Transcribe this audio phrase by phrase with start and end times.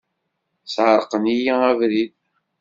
[0.73, 2.13] Sεerqen-iyi abrid.